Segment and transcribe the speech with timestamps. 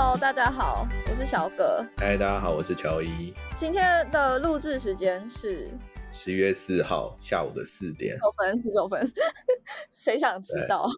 [0.00, 1.84] Hello，大家好，我是小葛。
[1.96, 3.34] 嗨，大家好，我是乔伊。
[3.56, 5.66] 今天的录制时间是
[6.12, 9.04] 十月四号下午的四点，九分十九分，
[9.90, 10.88] 谁想知道？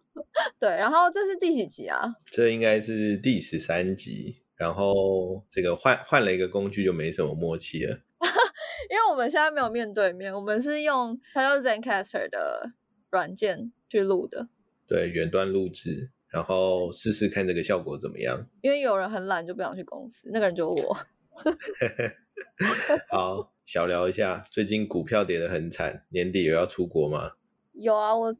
[0.59, 2.13] 对，然后这是第几集啊？
[2.29, 4.43] 这应该是第十三集。
[4.55, 7.97] 然后这个换换了一个工具就没什么默契了，
[8.87, 12.73] 因为我们现在没有面对面，我们是用它叫 ZenCaster 的
[13.09, 14.47] 软件去录的，
[14.87, 16.11] 对，远端录制。
[16.31, 18.47] 然后试试看这个效果怎么样？
[18.61, 20.29] 因为有人很懒，就不想去公司。
[20.31, 20.97] 那个人就是我。
[23.09, 27.33] 好，小聊一下，最近股票跌得很惨，年底有要出国吗？
[27.73, 28.35] 有啊，我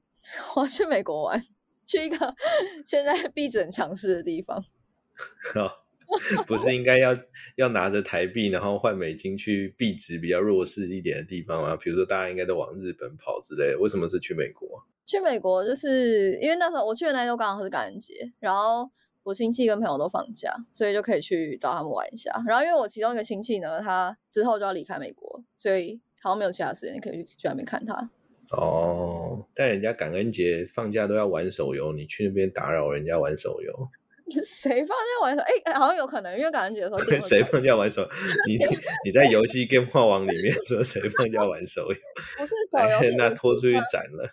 [0.55, 1.40] 我要去美国玩，
[1.88, 2.17] 去一个
[2.86, 4.62] 现在币值很强势的地方。
[6.45, 7.17] 不是应该要
[7.55, 11.78] 要拿着台币，然后换美金去币值比较弱势一点的地方吗？
[11.78, 14.86] 比如说大家应该都往日本跑之类，为什么是去美国？
[15.12, 18.90] 去美国就是因为那时候我去的那周刚好是感恩节，然后
[19.23, 22.31] 我亲戚跟朋友都放假，所以就可以去找他们玩一下。
[22.48, 28.09] 然后因为我其中一个亲戚呢，他之后就要离开美国，所以好像没有其他时间可以去去那边看他。
[28.52, 33.89] 哦，但人家感恩节放假都要玩手游，你去那边打扰人家玩手游？
[34.45, 35.44] 谁放假玩手？
[35.44, 38.08] 哎，好像有可能，因为感恩节的时候谁放假玩手？
[38.48, 38.58] 你
[39.04, 41.98] 你在游戏 Game 化网里面说谁放假玩手游？
[42.38, 44.30] 不是手游，那拖出去斩了。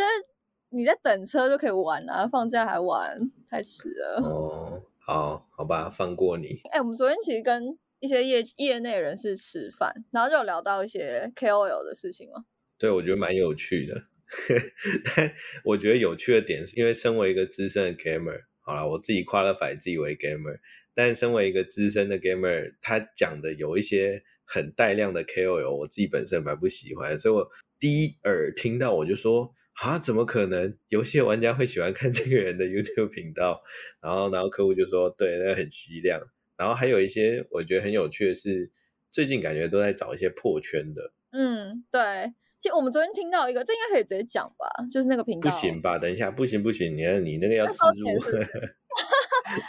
[0.00, 0.26] 就是
[0.70, 3.18] 你在等车就可以玩啊，放假还玩，
[3.50, 4.22] 太迟了。
[4.22, 6.58] 哦，好好吧，放过你。
[6.70, 12.44] 哎，我们昨天其实跟一些业业内人士吃饭，然后就有聊到一些 KOL 的事情嘛。
[12.78, 14.04] 对，我觉得蛮有趣的。
[15.04, 15.32] 但
[15.64, 20.60] 我觉得有趣的点是，因为身为一个资深的 gamer，好了，我自己 qualify 自己为 gamer，
[20.94, 29.52] 但身为一个资深的 gamer，他讲的有一些很带量的 KOL，我自己本身蛮不喜欢，所以我第一耳听到我就说。
[29.74, 30.76] 啊，怎么可能？
[30.88, 33.62] 游戏玩家会喜欢看 这个人的 YouTube 频道？
[34.02, 36.20] 然后，然后客户就说：“对，那个很吸量。”
[36.56, 38.70] 然后还有一些我觉得很有趣的是，
[39.10, 41.12] 最近感觉都在找一些破圈的。
[41.32, 42.32] 嗯，对。
[42.58, 44.66] 其实我们昨天听到一个，这应该可以直接讲吧？
[44.92, 45.98] 就是那个频道不行吧？
[45.98, 48.20] 等一下，不行不行，你看你那个要植入。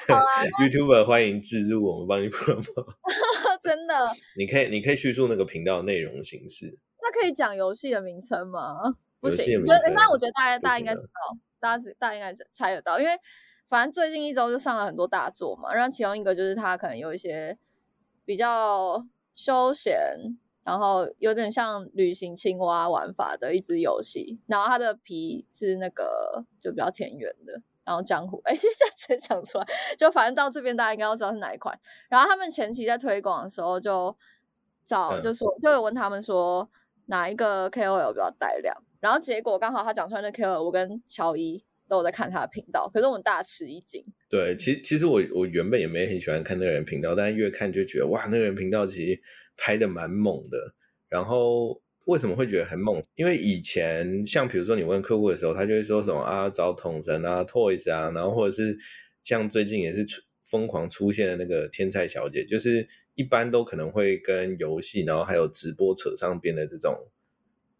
[0.10, 2.86] 好啊 y o u t u b e 欢迎植入，我们帮你 promo。
[3.64, 3.96] 真的？
[4.36, 6.78] 你可以，你可以叙述那个频道内容形式。
[7.02, 8.98] 那可以讲游戏的名称吗？
[9.22, 13.12] 不行，就那我觉得大家大家应该知道，大家大家应该猜得到，因为
[13.70, 15.72] 反正最近一周就上了很多大作嘛。
[15.74, 17.58] 然后其中一个就是他可能有一些
[18.26, 24.42] 比较休闲，然后有点像旅行青蛙玩法的一只游戏。
[24.48, 29.68] 然后它的皮是那个就比较田园的，然后江湖哎， 这样直接讲出来，
[30.00, 31.80] 就反正到这边大家应该要知道是哪一款。
[32.10, 34.18] 然后他们前期在推广的时候就
[34.84, 36.68] 找就说就有问他们说
[37.06, 38.76] 哪一个 KOL 比较带量。
[39.02, 44.02] 然后结果刚好他讲出来那 KOL，，我跟乔伊都有在看他的频道，可是我们大吃一惊。
[44.30, 49.22] 对，其实其实我我原本也没很喜欢看那个人频道，但是越看就觉得哇，那个人频道其实
[49.58, 50.76] 拍的蛮猛的。
[51.10, 53.02] 然后为什么会觉得很猛？
[53.16, 58.78] 因为以前像比如说你问客户的时候，他就会说什么啊找统神啊 Toys 啊，然后或者是
[59.24, 66.96] 像最近也是出疯狂出现的那个天才小姐，就是一般都可能会跟游戏，然后还有直播扯上边的这种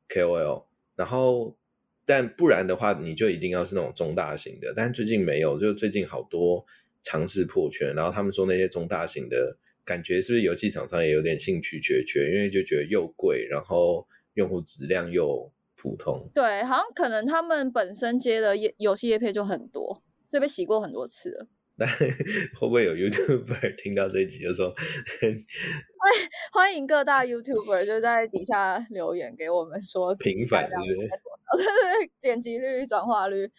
[0.10, 0.66] KOL。
[1.02, 1.58] 然后，
[2.06, 4.72] 但不然的话，你就一定要是那种中大型的。
[4.76, 6.64] 但最近没有，就最近好多
[7.02, 7.96] 尝试破圈。
[7.96, 12.30] 然后他们说那些中大型的感觉，是不是游戏厂商也有点兴趣缺缺？
[12.32, 16.30] 因为就觉得又贵，然后用户质量又普通。
[16.36, 21.48] 对，好像可能他们本身接的游戏业配就很多，所以被洗过很多次了。
[21.82, 21.90] 但
[22.54, 24.70] 会不会有 YouTuber 听到这一集就说：
[25.98, 26.14] “欢
[26.54, 31.10] 欢迎各大 YouTuber 就在底下留言给我们说平反对不对？
[32.20, 33.50] 剪辑率、转化率，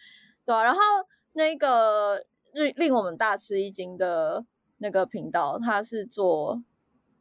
[0.45, 0.63] 对啊。
[0.63, 0.79] 然后
[1.33, 4.45] 那个令令我们大吃一惊的
[4.77, 6.63] 那个频道，他是做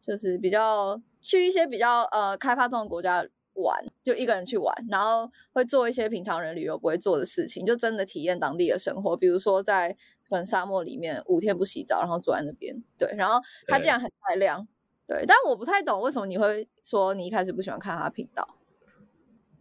[0.00, 9.96] 就是比较去一些比较呃开发中的国家玩，就一个人去玩，然后会做一些平常人旅游不会做的事情，就真的体验当地的生活，比如说在。
[10.32, 14.66] 跟沙漠里面五天不洗澡，然后坐在那边，对，然后他竟然很带亮，
[15.06, 18.56] 对，但我不太懂为什么你会说你一开始不喜欢看他频道，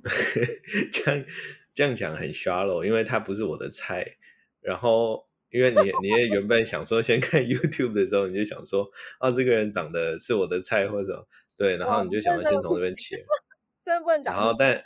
[0.91, 1.25] 这样
[1.73, 4.17] 这样讲很 shallow，因为他不是我的菜，
[4.61, 8.89] 然后因为你你也原本想说先看 YouTube 的时候，你就想说
[9.19, 11.27] 啊这个人长得是我的菜或者
[11.57, 13.23] 对，然后你就想先从这边切，
[13.83, 14.83] 真的不能讲，然后但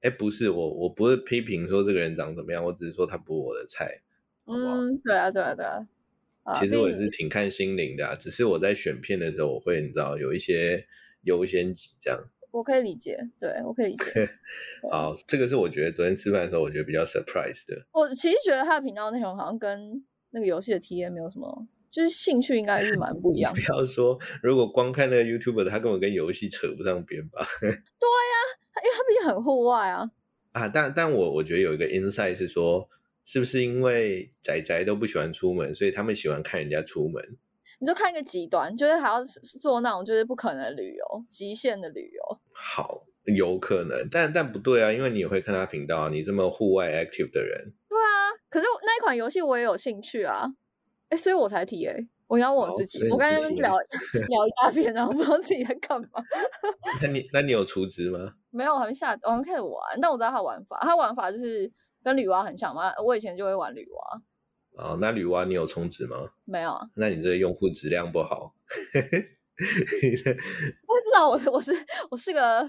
[0.00, 4.02] 哎不是我我不是批评说这个人长怎么样，我只是说他不是我的菜。
[4.46, 5.86] 嗯，对啊，对啊，对啊。
[6.54, 10.86] 其实我也是挺看心灵的，只是我在选片的时候，我会你知道有一些
[11.22, 12.18] 优先级这样。
[12.50, 14.28] 我可以理解，对我可以理解。
[14.90, 17.86] 好，这个是我觉得昨天吃饭的时候，我觉得比较 surprise 的。
[17.92, 23.54] 我其实觉得他的频道内容好像跟那个游戏的体验没有什么，就是兴趣应该是蛮不一样。
[23.54, 27.46] 不要说，如果光看那个 YouTube，他根本跟游戏扯不上边吧？
[27.60, 27.76] 对呀，
[28.82, 30.10] 因为他毕竟很户外啊。
[30.52, 32.86] 啊，但但我我觉得有一个 insight 是说，
[33.24, 37.22] 是不是因为仔仔都不喜欢出门，所以他们喜欢看人家出门？
[37.78, 39.22] 你就看一个极端，就是还要
[39.60, 42.40] 做那种就是不可能旅游、极限的旅游。
[42.52, 47.72] 好，有可能，但但不对啊，因为你也会看他频道，你这么户外 active 的人。
[47.88, 50.46] 对啊，可是那一款游戏我也有兴趣啊，
[51.08, 51.96] 哎，所以我才提哎，
[52.28, 56.08] 我要问我自己，我刚才聊聊一大片，然后不知道自己在干嘛。
[57.02, 58.34] 那你那你有充值吗？
[58.50, 61.68] 没有，我还没下，我还没开始玩，但我知道它玩法，它玩法就是
[62.04, 64.22] 跟女娲很像嘛，我以前就会玩女娲。
[64.76, 66.16] 哦，那女娲你有充值吗？
[66.44, 66.86] 没有啊。
[66.96, 68.54] 那你这个用户质量不好。
[68.92, 69.02] 但
[70.02, 71.72] 至少我是我是
[72.10, 72.66] 我是个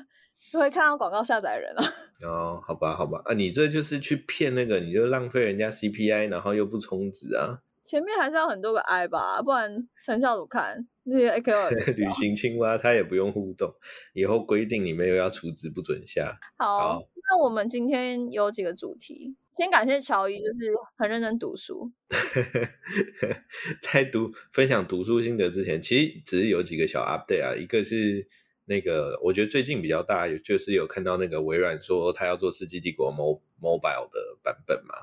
[0.51, 1.83] 会看到广告下载人啊。
[2.27, 7.59] 哦，好吧，好吧，啊，你这就是去骗那个，你就浪费人家 CPI，然后又不充值啊。
[7.83, 10.87] 前面还是要很多个 I 吧，不然成效怎么看？
[11.05, 13.73] 那些 AKO 旅行青蛙它也不用互动，
[14.13, 16.33] 以后规定你们又要储值不准下。
[16.57, 19.35] 好，那我们今天有几个主题。
[19.55, 21.91] 先感谢乔伊，就是很认真读书。
[23.81, 27.55] 在读分享读书心得之前，其实只是有几个小 update 啊。
[27.55, 28.27] 一个是
[28.65, 33.13] 那个，我觉得最近比较大，就是有看到那个微软说他要做《世纪帝国》
[33.61, 34.95] mobile 的版本嘛。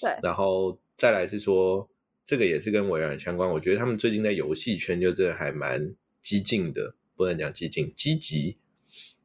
[0.00, 0.16] 对。
[0.22, 1.90] 然后再来是说，
[2.24, 3.50] 这个也是跟微软相关。
[3.50, 8.58] 我觉得他们最近在游戏圈就真的还蛮激进的，不能讲激进，积极。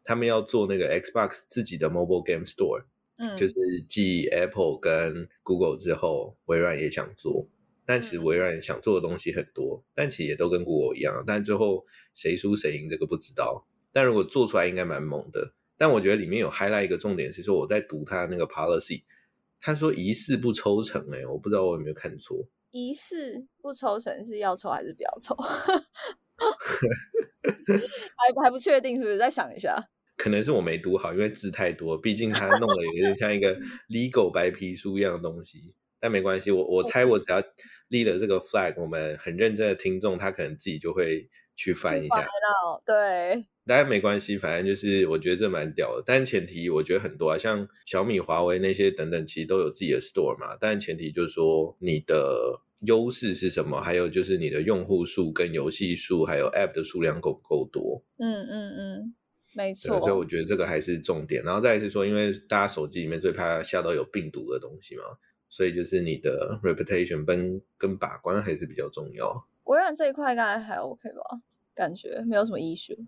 [0.06, 2.86] 他们要做那个 Xbox 自己的 mobile game store。
[3.18, 3.56] 嗯，就是
[3.88, 7.48] 继 Apple 跟 Google 之后，微软也想做，
[7.86, 13.66] 但其实微软想做的东西很多，但其实也都跟 Google 一样，但最后谁输谁赢这个不知道。
[13.94, 15.54] 但如果做出来，应该蛮猛的。
[15.78, 19.04] 但我觉得里面有 highlight 一个重点是说，我在读他那个 policy，
[19.62, 22.50] 他说疑似不抽成，哎，我不知道我有没有看错。
[22.72, 25.34] 疑似不抽成是要抽还是不要抽？
[28.18, 29.18] 还还不确定，是不是？
[29.18, 29.90] 再想一下。
[30.18, 33.56] 可能是我没读好，因为字太多，毕竟他弄了有点像一个
[33.90, 35.74] legal 白皮书一样的东西。
[36.00, 37.42] 但没关系，我我猜我只要
[37.88, 42.28] 立了这个 flag，我们很认真的听众，他可能自己就会去翻一下。
[42.86, 46.04] 对， 大家没关系，反正就是我觉得这蛮屌的。
[46.06, 50.56] 但前提我觉得很多啊，像小米、华为那些等等，其实都有自己的 store 嘛。
[50.60, 58.04] 但前提就是说你的优势是什么，还有就是你的用户数、跟游戏数，还有 app 的数量够不够多。
[58.20, 59.16] 嗯嗯嗯。
[59.56, 61.42] 没错，所以我觉得这个还是重点。
[61.44, 65.04] 然后再是说，因为大家手机里面最怕下到有病毒的东西嘛，
[65.48, 69.48] 所以就是你的 reputation 跟跟把关还是比较重要。
[69.64, 71.40] 微软这一块应该还 OK 吧？
[71.74, 73.08] 感觉没有什么 issue。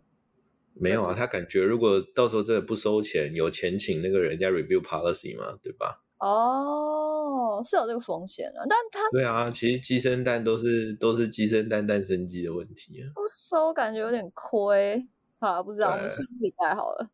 [0.73, 6.03] 没有啊，他感觉如果到时候真的不收钱，有钱请那个人家 review policy 嘛，对吧？
[6.19, 13.11] 哦，是有这个风险啊，但他对啊，其实鸡生蛋都是都是鸡生蛋蛋生鸡的问题啊。
[13.13, 15.07] 不收感觉有点亏。
[15.39, 17.09] 好了，不知道我们拭目以待好了。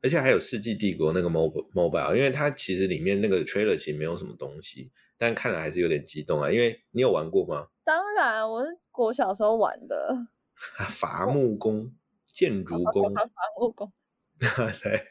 [0.00, 6.50] 而且还有《世纪帝国》那个 mobile mobile，因为它其实里面那个 trailer 其实没有什么东西，但看了还是有点激动啊。
[6.50, 7.66] 因为你有玩过吗？
[7.84, 10.16] 当然，我是我小时候玩的。
[10.88, 11.92] 伐木工、
[12.26, 13.22] 建筑工、伐
[13.58, 13.92] 木工。
[14.38, 15.02] 对，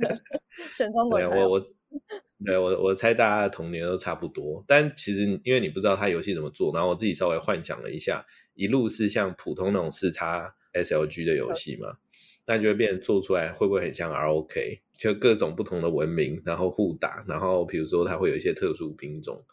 [0.76, 1.18] 选中国。
[1.18, 1.66] 我我
[2.44, 11.96] 对我我猜大家的童年都差不多，但其实因为你不知道他游戏怎么做，然后我自己稍微幻想了一下，一路是像普通那种四叉 SLG 的游戏嘛。
[12.46, 14.80] 那就会变成做出来会不会很像 ROK？
[14.96, 19.44] 就各种不同的文明，然后互打，然后比如说它会有一些特殊品种，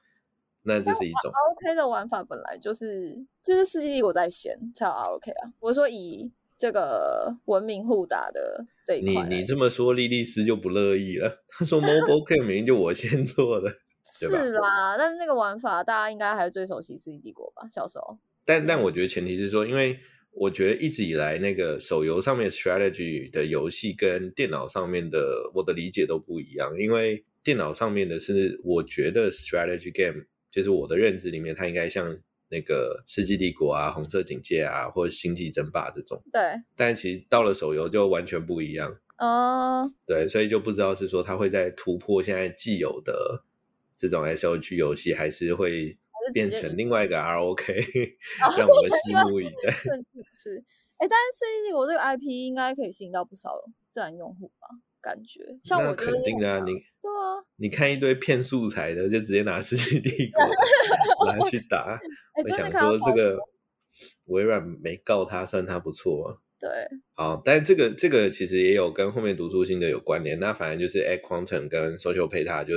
[0.61, 5.51] 那这是一种 ROK 的玩法本来就是就是世纪帝国在先才有 ROK 啊。
[5.59, 11.43] 我说以这个文明互打的这一块，你你这么说，莉莉丝就不乐意了。
[11.49, 13.69] 他说 Mobile Game 明明就我先做的，
[14.05, 14.95] 是啦。
[14.97, 17.67] 但是那个玩法大家应该还是最熟悉世纪帝国吧？
[17.69, 18.17] 小时候。
[18.45, 19.99] 但但我觉得前提是说，因为。
[20.35, 26.73] 我觉得一直以来，那个手游上面 strategy 的游戏跟电脑上面的我的理解都不一样。
[26.77, 32.17] 因为电脑上面的是，我觉得 strategy game 就是我的认知里面，它应该像
[32.49, 36.21] 那个《世纪帝国》啊、《红色警戒》啊，或者《星际争霸》这种。
[36.31, 36.41] 对。
[36.75, 38.97] 但其实到了手游就完全不一样。
[39.19, 39.93] 哦。
[40.05, 43.43] 对，所以就不知道是说它会在突破现在既有的
[43.95, 45.97] 这种 S O G 游戏，还是会。
[46.33, 47.63] 变成另外一个 ROK，
[48.57, 49.71] 让我们拭目以待。
[50.33, 50.63] 是，
[50.97, 53.55] 哎，但是我这个 IP 应该可以吸引到不少
[53.91, 54.67] 自然用户吧？
[55.01, 61.99] 感觉像我肯定的啊，你对啊，你看一堆骗素材的，就直接拿世纪帝国 拿去打。
[62.41, 63.37] 我想说这个
[64.25, 66.37] 微软没告他，算他不错啊。
[66.57, 66.69] 对，
[67.15, 70.39] 好，但这个这个其实也有跟后面读书心的有关联。
[70.39, 72.73] 那反正就是 a Quantum 跟 Social Pay 它就。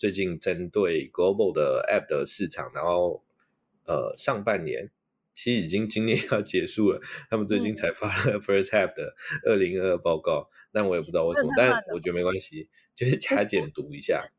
[0.00, 3.22] 最近针对 global 的 app 的市场，然后
[3.84, 4.90] 呃上半年
[5.34, 9.14] 其实已经今年要结束了，他们最近才发了 first half 的
[9.44, 14.32] 二零二二报告，但我也不知道为什么，但我觉得没关系，就是加减读一下。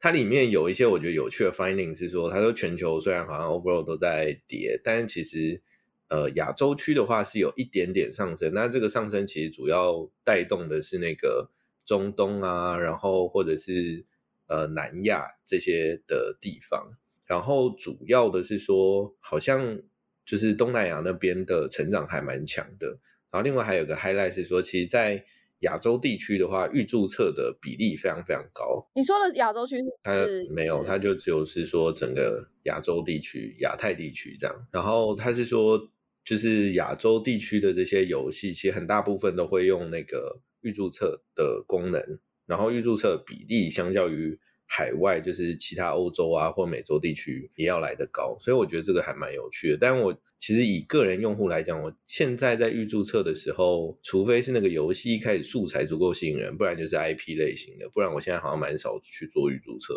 [0.00, 5.60] 它里面有一些我觉得有趣的 finding 是说，他说全球虽然好像 overall 都在跌，但是其实
[6.08, 8.54] 呃亚洲区的话是有一点点上升。
[8.54, 11.50] 那这个上升其实主要带动的是那个
[11.84, 14.06] 中东啊，然后或者是
[14.48, 16.98] 呃南亚这些的地方。
[17.24, 19.80] 然后主要的是说，好像
[20.24, 22.98] 就是东南亚那边的成长还蛮强的。
[23.30, 25.24] 然后另外还有个 highlight 是说，其实，在
[25.60, 28.86] 亚洲地区的话，预注册的比例非常非常高。
[28.94, 29.84] 你说的亚洲区是？
[30.02, 34.66] 它没有，它就只有是说整个亚洲地区、亚太地区这样。
[34.70, 35.80] 然后它是说，
[36.24, 42.02] 就是亚洲地区的这些游戏，其实很大部分都会用那个预注册的功能，
[42.46, 44.38] 然后预注册比例相较于。
[44.74, 49.76] 海外就是其他欧洲啊或美洲地区也要来得高，所以我觉得这个还蛮有趣的。
[49.78, 59.92] 但我其实以个人用户来讲，我现在在预注册的时候，除非是那个游戏一开始素材足够吸引人，不然就是 IP 类型的，不然我现在好像蛮少去做预注册，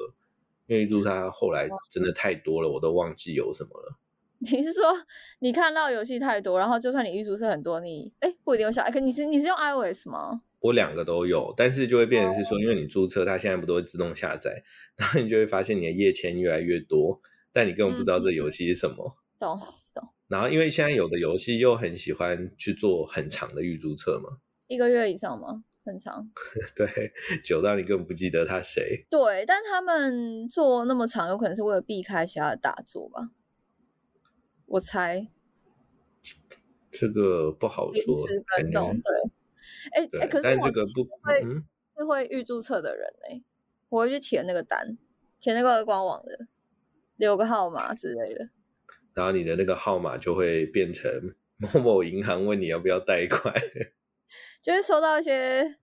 [0.67, 3.97] 因为预注册后来真的太多了，我都忘记有什么了。
[4.51, 4.83] 你是说
[5.39, 10.41] 你看到游戏太多，然后就算你预注册很多，你哎不一定有小可你是你是用 iOS 吗？
[10.65, 14.63] 我两个都有，但是就会变成是说，因为你注册，它现在不都会自动下载，
[14.95, 19.15] 然后你就会发现你的页签越来越多，但你根本不知道这游戏是什么。
[19.37, 19.55] 懂
[19.93, 20.09] 懂。
[20.27, 25.63] 然后因为现在有的游戏又很喜欢去做很长的预注册嘛，一个月以上吗？
[25.83, 26.27] 很长。
[26.75, 27.11] 对，
[27.43, 29.05] 久到你根本不记得他谁。
[29.07, 33.29] 对，但他们做那么长，有可能是为了避开其他的大作吧？
[34.65, 35.27] 我猜。
[36.89, 38.15] 这个不好说。
[38.57, 39.31] 感动，对。
[39.91, 40.71] 哎哎，可是我会
[41.97, 43.41] 是会预注册的人哎，
[43.89, 44.97] 我会去填那个单，
[45.39, 46.47] 填那个官网的，
[47.17, 48.49] 留个号码之类的。
[49.13, 51.09] 然后你的那个号码就会变成
[51.73, 53.53] 某某银行问你要不要贷款，
[54.61, 55.77] 就会收到一些。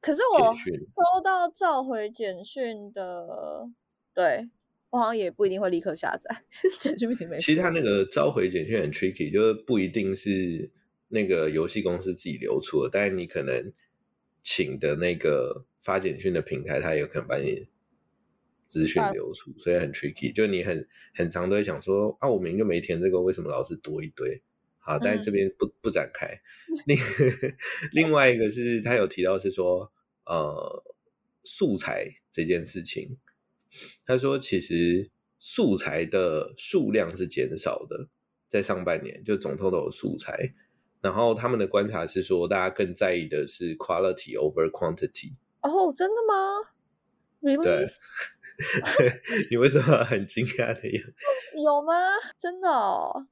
[0.00, 3.68] 可是我收到召回简讯的，
[4.14, 4.48] 对
[4.88, 6.42] 我好像也不一定会立刻下载
[6.78, 7.36] 简讯，不行没。
[7.36, 10.70] 其实他那个召回简讯很 tricky，就是不一定是。
[11.12, 13.72] 那个游戏公司自己流出了，但是你可能
[14.42, 17.66] 请的那个发简讯的平台，它有可能把你
[18.68, 20.32] 资讯流出，所以很 tricky。
[20.32, 24.40] 就你很很常都会想说啊，我明明就没填这个，为什么老是多一堆？
[24.78, 26.40] 好，但是这边不不展开。
[26.86, 26.96] 另
[27.92, 29.92] 另外一个是他有提到是说，
[30.24, 30.84] 呃，
[31.42, 33.18] 素材这件事情，
[34.06, 38.08] 他说其实素材的数量是减少的，
[38.48, 40.54] 在上半年就总透的素材。
[41.00, 45.32] 然后他们的观察是说，大家更在意的是 quality over quantity。
[45.62, 46.60] 哦，真的吗
[47.40, 47.62] ？Really？
[47.62, 47.88] 对，
[49.50, 51.14] 你为什么很惊讶的样子？
[51.62, 51.94] 有吗？
[52.38, 52.68] 真的？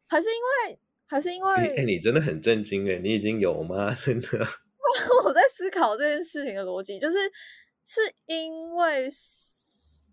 [0.06, 0.78] 还是因为？
[1.06, 1.74] 还是因为？
[1.76, 2.98] 哎，你真的很震惊哎！
[2.98, 3.94] 你已经有吗？
[3.94, 4.28] 真的？
[5.24, 7.18] 我在思考这件事情的逻辑，就是
[7.84, 9.08] 是因为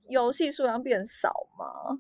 [0.10, 2.00] 游戏数量变少吗？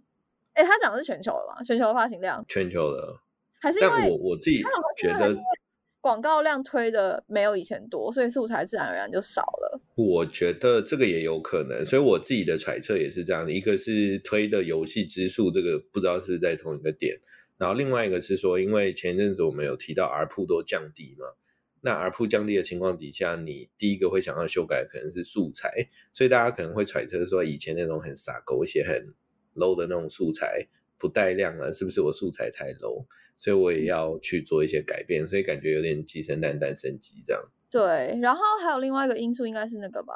[0.54, 1.64] 哎，他讲的是全球的吗？
[1.64, 2.44] 全球的发行量？
[2.48, 3.20] 全球的。
[3.66, 4.62] 还是因为我我自己
[5.02, 5.36] 觉得
[6.00, 9.82] 广告量推的没有以前多，所以素材自然而然就少了。
[9.96, 17.16] 我觉得这个也有可能，所以我自己的揣测也是这样的：一个是推的游戏支数，这个不知道是在同一个点；
[17.58, 21.26] 然后另外一个是说，因为前阵子我们有提到 R 铺都降低嘛，
[21.82, 29.16] 那 R 铺降低的情况底下，你第一个会想要修改可能是素材，所以大家可能会揣测说，以前那种很傻狗一些很
[29.56, 30.68] low 的那种素材
[31.00, 33.08] 不带量了，是不是我素材太 low？
[33.38, 37.42] 所以我也要去做一些改变，所以感觉有点鸡生蛋，蛋生鸡这样。
[37.70, 40.14] 对，然后还有另外一个因素，应该是那个吧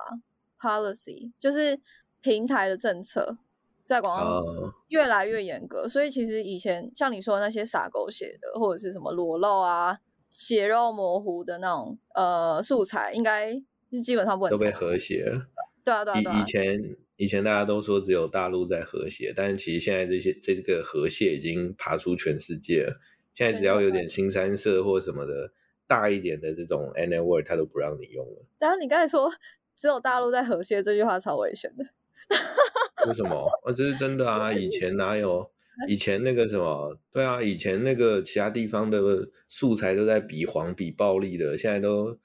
[0.58, 1.78] ，policy，就是
[2.22, 3.38] 平台的政策
[3.84, 5.86] 在广告越来越严格。
[5.86, 9.98] 所以其实以前像你说的那些撒狗血的，或者是什么裸露啊、
[10.30, 13.52] 血肉模糊的那种呃素材，应该
[13.92, 15.50] 是基本上不都被和谐了。
[15.84, 16.42] 对啊，对啊，对啊。
[16.42, 16.80] 以前
[17.18, 22.94] 以前大家都说只有大陆在和谐，但是其实现在这些这个和谐已经爬出全世界了。
[23.40, 25.54] 现在只要有点新三色或什么的
[25.88, 28.46] 大一点的这种 N L word，它都不让你用了。
[28.58, 29.32] 然后你刚才说
[29.78, 31.86] 只有大陆在和谐这句话超危险的。
[33.08, 33.50] 为什么？
[33.64, 34.52] 啊，这是真的啊！
[34.52, 35.50] 以前哪有？
[35.88, 37.00] 以前那个什么？
[37.14, 42.20] 对啊，以前那个其他地方的素材都在比黄比暴力的，现在都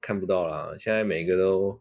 [0.00, 0.76] 看不到啦。
[0.78, 1.80] 现在每个都。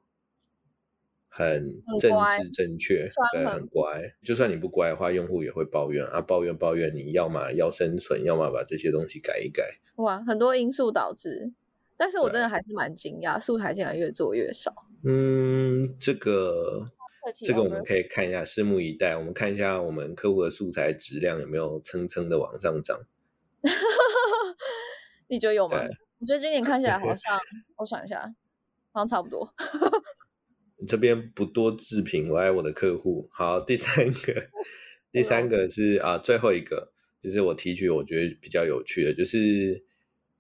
[1.30, 4.02] 很政治正确，对，很乖。
[4.24, 6.94] 就算你不乖的话，用户也会抱怨啊，抱怨抱怨。
[6.96, 9.80] 你要么要生存，要么把这些东西改一改。
[9.96, 11.54] 哇，很多因素导致。
[11.96, 14.74] 但是我真的还是蛮惊讶，素材竟然越做越少。
[15.04, 16.90] 嗯，这个
[17.46, 19.16] 这个我们可以看一下，拭目以待。
[19.16, 23.02] 我们看一下我们客户的素材质量有没有蹭蹭的往上涨。
[25.28, 25.78] 你觉得有吗？
[26.20, 27.40] 我觉得今年看起来好像，
[27.78, 28.22] 我想一下，
[28.92, 29.54] 好像差不多。
[30.88, 33.28] 这边不多置评，我爱我的客户。
[33.32, 34.48] 好，第三个，
[35.12, 39.84] 第三个是啊，最后一个就是我提取，我觉得比较有趣的，就是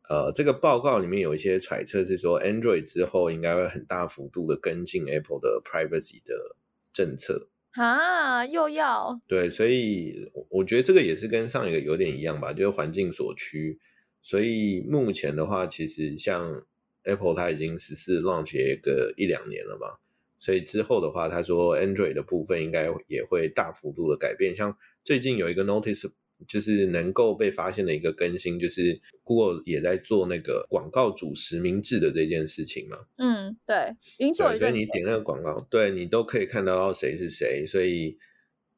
[0.08, 6.56] 呃，这个报告里面有一些揣测是说，Android 之后应该会很大幅度的跟进 Apple 的 Privacy 的
[6.92, 7.50] 政策。
[7.74, 13.78] 啊，又要对，所以我觉得这个也是跟上一个有点一样吧，就是环境所趋。
[14.24, 16.66] 所以目前的话，其实像
[17.04, 20.00] Apple 它已经实施 launch 也个一两年了嘛，
[20.40, 24.56] 所以之后的话，他说 Android 的部分应该也会大幅度的改变。
[24.56, 26.10] 像最近有一个 Notice，
[26.48, 32.98] 就是能够被发现的一个更新，就是 Google 也在做那个广告主实名制的这件事情嘛。
[33.18, 38.18] 嗯，对，已做所以你点那个广告，对你都可以看得到谁是谁，所以。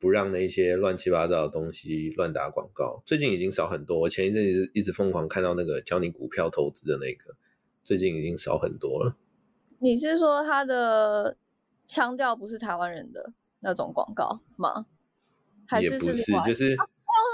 [0.02, 4.00] 不让那些乱七八糟的东西乱打广告，最近已经少很多。
[4.00, 7.36] 我前一阵子一直疯狂看到那个教你股票投资的那个，
[7.84, 9.16] 最近已经少很多了。
[9.78, 11.38] 你是说他的
[11.92, 14.86] 腔调不是台湾人的那种广告吗？
[15.68, 16.32] 还是不是？
[16.46, 16.78] 就是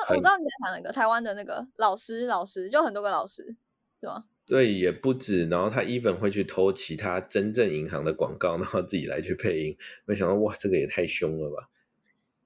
[0.09, 3.55] 我知道你在谈那个台湾的那个老师，老师就很多个老师
[3.99, 4.25] 是吗？
[4.47, 5.47] 对，也不止。
[5.47, 9.77] 然后他 even 会去偷其他真正银行的广告，然后自己来去配音。
[10.05, 11.69] 没想到哇，这个也太凶了吧！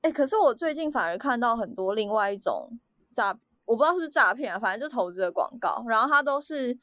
[0.01, 2.77] 哎，可是我最近反而看到很多另外一种
[3.13, 6.77] 诈，我不知道是不是诈骗啊，反正就投资的广告，然后他都是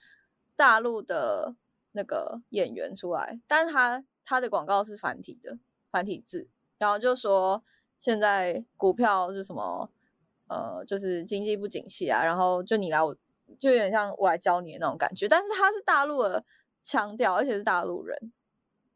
[0.56, 1.54] 大陆的
[1.92, 5.58] 那个演员出来，但是他他的广告是繁体的
[5.90, 7.64] 繁体字，然后就说
[7.99, 9.90] 现在股票是什么，
[10.49, 13.16] 呃，就是经济不景气啊，然后就你来我
[13.58, 16.44] 就有点像我来教你的那种感觉，但是他是大陆的
[16.82, 18.32] 腔调，而且是大陆人。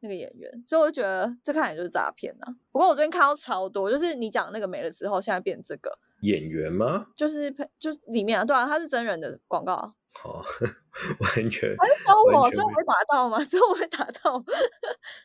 [0.05, 2.57] 那个演员，所以我就觉得这看起来就是诈骗呐。
[2.73, 7.07] 不过我最近看到超多，就是你讲那个没了之后，现在变这个演员吗？
[7.17, 9.95] 就是就里面啊，对啊，他是真人的广告。
[10.23, 10.45] 好，
[11.21, 13.43] 完全还是说我最后会打到吗？
[13.45, 14.45] 最后会打到？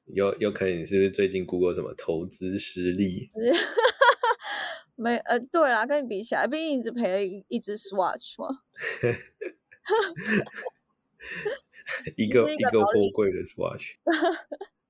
[0.05, 3.29] 有有可能你是不是最近 Google 什么投资失利？
[4.95, 8.61] 没呃，对啦，跟你比起来，毕竟你只赔了一一只 Swatch 嘛。
[12.15, 13.93] 一个一个货柜的 Swatch，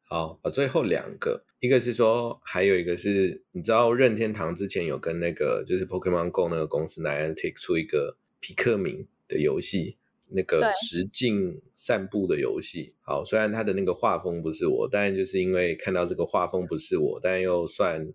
[0.03, 9.97] 好啊，最后两个，一个是说，还有一个是，你知道任天堂之前有跟那个就是 Pokemon Go 那个公司 Niantic 出一个皮克明的游戏，
[10.29, 12.93] 那个实境散步的游戏。
[13.01, 18.13] 好，虽然它的那个画风不是我，但就是因为看到这个画风不是我，但又算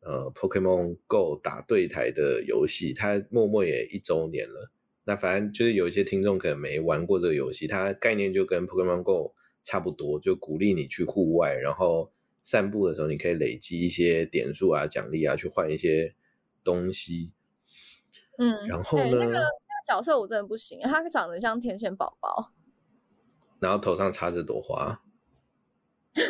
[0.00, 4.70] 呃 Pokemon Go 打对台的游戏，它默默也一周年了。
[5.04, 12.12] 那反正就是有一些听众可能没玩过这个游戏，它概念就跟 Pokemon Go 差不多，就鼓励你去户外，然后
[12.44, 16.14] 散步的时候你可以累积一些点数啊、奖励啊，去换一些
[16.62, 17.32] 东西。
[18.38, 19.40] 嗯，然后呢？
[19.86, 22.52] 角色我真的不行，他长得像天线宝宝，
[23.60, 25.02] 然后头上插着朵花。
[26.14, 26.24] 对，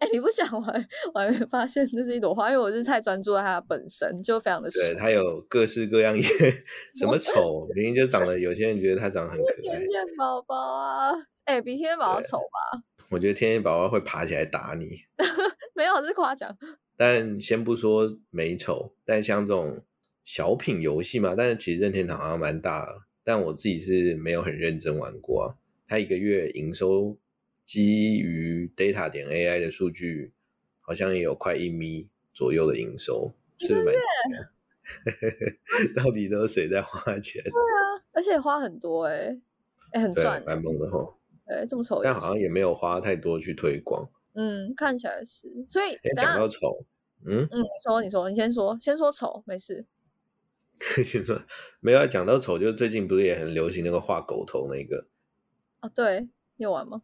[0.00, 6.22] 哎，你不想玩，我还没发现这是一朵花，因为我是太专注在它本身，就非常的对，它有各式各样也，
[6.94, 9.78] 什么丑，明明就长得，有些人觉得它长得很可爱。
[9.78, 11.12] 天线宝宝啊，
[11.46, 12.82] 哎，比天线宝宝丑吧？
[13.08, 14.98] 我觉得天线宝宝会爬起来打你。
[15.74, 16.54] 没有，这是夸奖。
[16.94, 19.82] 但先不说美丑，但像这种
[20.28, 25.56] 小品游戏嘛，但是其实任天堂好像蛮大，但我自己是没有很认真玩过啊。
[25.86, 27.16] 它一个月营收。
[27.64, 30.32] 基于 data 点 AI 的数据，
[30.80, 33.94] 好像也有快一米左右的营收，是蛮
[35.94, 37.42] 到底都是谁在花钱？
[37.42, 39.38] 对啊，而且花很多哎，
[39.92, 41.14] 哎很赚，蛮猛的哈。
[41.44, 44.08] 哎，这么丑，但好像也没有花太多去推广。
[44.32, 45.48] 嗯，看起来是。
[45.66, 46.86] 所以讲到丑，
[47.26, 49.84] 嗯嗯，你说你说你先说，先说丑，没事。
[51.04, 51.40] 先说
[51.80, 55.06] 没有讲到丑，就最近不是也很流行那个画狗头那个？
[55.80, 57.02] 啊，对，你有玩吗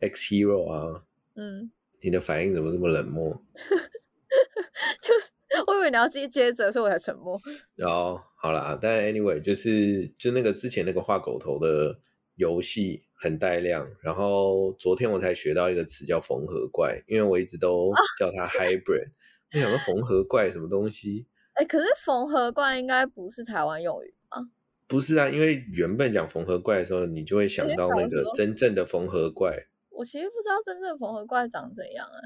[0.00, 3.42] ？X Hero 啊，嗯，你的反应怎么这么冷漠？
[5.02, 5.32] 就是
[5.66, 7.40] 我以为你要接接着，所以我才沉默。
[7.84, 12.00] 哦，好啦，但 anyway，就是就那个之前那个画狗头的
[12.36, 19.10] 游戏很带量，然后昨天我才学到一个词叫缝合怪，因为我一直都叫它 Hybrid，
[19.52, 21.26] 我想说缝合怪什么东西？
[21.60, 24.38] 哎，可是缝合怪应该不是台湾用语吧？
[24.86, 29.66] 不是啊，因为原本讲缝合怪的时候，你就会想到那个真正的缝合怪。
[29.90, 32.18] 我其实不知道真正缝合怪长怎样啊。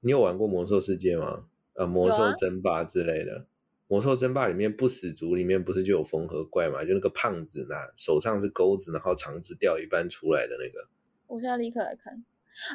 [0.00, 1.44] 你有玩过魔兽世界吗？
[1.74, 3.44] 呃，魔兽争霸之类的。
[3.86, 6.86] 魔兽争霸里面不死族里面不是就有缝合怪嘛？
[6.86, 10.88] 就那个胖子，那手上是钩子，然后肠子掉一半出来的那个。
[11.26, 12.14] 我现在立刻来看。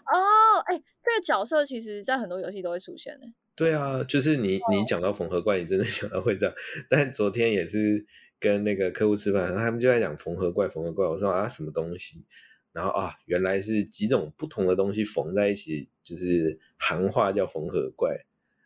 [0.06, 3.25] 哦，哎，这个角色其实在很多游戏都会出现的。
[3.60, 6.56] 对啊，就是你你讲到缝合怪，你真的 想到会这样。
[6.89, 8.06] 但昨天也是
[8.39, 11.06] 跟那个客户吃饭，他们就在讲缝合怪，缝合怪。
[11.06, 12.24] 我说啊，什么东西？
[12.72, 18.15] 然后啊，原来是几种不同的东西缝在一起，就是行话叫缝合怪。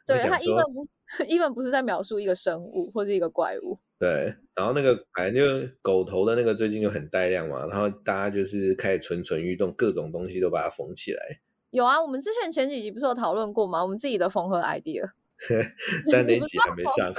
[0.06, 0.88] 对他一本不
[1.28, 3.80] 一本不是在描述一个生物或者一个怪物。
[3.98, 11.40] 对，然后那个反正就狗头的那个最近就很带量嘛，然后大家就是开始蠢蠢欲动，各种东西都把它缝起来。
[11.74, 13.82] 有啊，我们之前前几集不是有讨论过吗？
[13.82, 15.10] 我们自己的缝合 idea，
[16.12, 17.12] 但 那集还没上。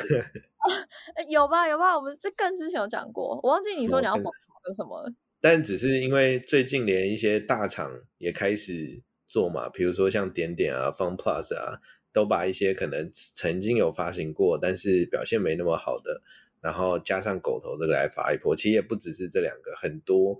[1.28, 5.12] 有吧有吧，我们这更之前有讲过，我忘记你说你要缝什么跟什么。
[5.40, 11.80] 但只是因为最近连一些大厂也开始做嘛，比如说像点点啊、Fun Plus 啊，
[12.12, 16.22] 都把一些可能曾经有发行过，但是表现没那么好的，
[16.60, 18.54] 然后加上狗头这个来发一波。
[18.54, 20.38] 其实也不只是这两个，很多。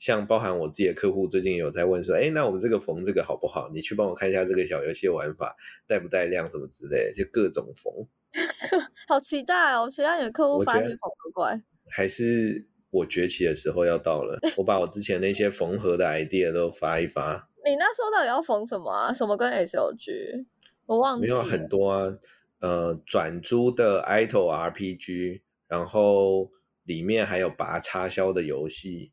[0.00, 3.70] 像包含我自己的客户，最近有在问说，哎，那我们这个缝这个好不好？
[3.74, 5.54] 你去帮我看一下这个小游戏玩法
[5.86, 7.92] 带不带量什么之类，就各种缝。
[9.06, 9.90] 好期待哦！
[9.90, 11.62] 期待你的客户发现缝合怪。
[11.86, 17.50] 还是我崛起的时候要到了，我把我之前那些缝合的 idea 都发一发。
[17.66, 19.12] 你那时候到底要缝什么啊？
[19.12, 20.46] 什么跟 SOG？
[20.86, 21.26] 我忘记。
[21.26, 22.18] 没有很多啊，
[22.60, 26.50] 呃，转租的 idle RPG，然后
[26.84, 29.12] 里面还有拔插销的游戏。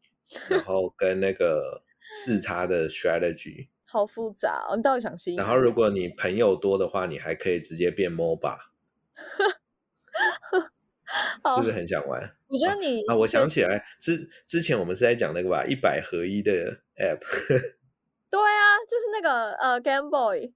[0.50, 5.36] 然后跟那个四叉的 strategy 好复杂，你到底想吸？
[5.36, 8.58] 然后如果你朋友多的话，你还可以直接变 MOBA，
[11.56, 12.36] 是不是很想玩？
[12.48, 17.20] 我觉得你啊，我想起来之之前我们是在讲那个吧，一百合一的 app。
[18.30, 20.52] 对啊，就是那个呃 Game Boy。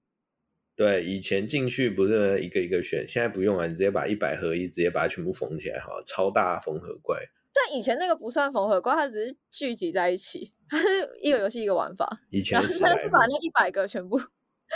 [0.76, 7.18] 对，以前进去不是一个一个选，现在不用了，你直接把一百合一直接把它全部缝起来，哈，超大缝合怪。
[7.54, 10.86] 但以前那个不算缝合怪，它只是聚集在一起，它是
[11.20, 12.20] 一个游戏一个玩法。
[12.30, 14.18] 以前是把那一百个全部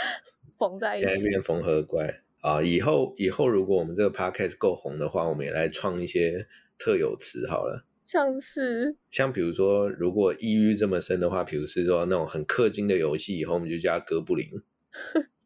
[0.57, 1.27] 缝在一起。
[1.27, 2.61] 变缝合怪啊！
[2.61, 7.85] 以后以后如果我们这个 podcast 够红的话，我们也来创一些特有词好了。
[8.05, 14.47] 像是像比如说，如果抑郁这么深的话，比如是说那种很氪金的游戏，以后我们就叫哥布林。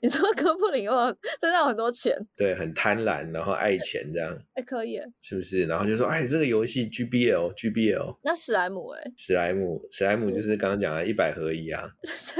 [0.00, 5.66] 你说 哥布林哦，赚到很多钱，对，很贪婪，然后爱钱这样，哎，可以，是不是？
[5.66, 12.34] 然后就说，哎，这个游戏 GBL，GBL，那史莱姆，哎，史莱姆，史莱姆就是刚刚讲的一百合一啊， 是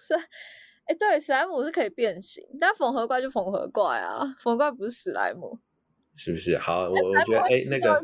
[0.00, 0.14] 是，
[0.86, 5.58] 哎，对，史莱姆是可以变形，但缝合怪就缝合怪啊，缝合怪不是史莱姆，
[6.16, 6.56] 是不是？
[6.58, 8.00] 好，我我觉得，哎，那个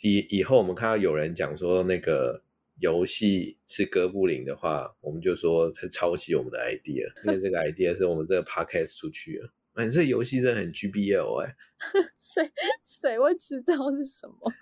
[0.00, 2.42] 以以后我们看到有人讲说那个。
[2.80, 9.48] 游戏是哥布林的话，我们就说他抄袭我们的 idea，因为这个 idea 是我们这个 podcast 出去的。
[9.74, 11.56] 哎，这游戏真的很 GBL 哎，
[12.18, 12.50] 谁
[12.84, 14.52] 谁会知道是什么？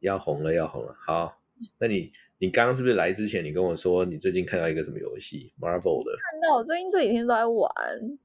[0.00, 0.96] 要红了，要红了。
[1.04, 1.40] 好，
[1.78, 6.16] 那你你刚刚是不是来之前你跟我说你最近看到一个什么游戏？Marvel 的？
[6.16, 7.72] 看到，我最近这几天都在玩，